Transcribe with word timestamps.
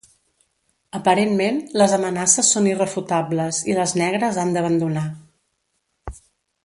Aparentment, 0.99 1.59
les 1.81 1.93
amenaces 1.97 2.49
són 2.55 2.69
irrefutables 2.71 3.61
i 3.73 3.77
les 3.81 3.95
negres 4.03 4.41
han 4.45 4.55
d'abandonar. 4.57 5.05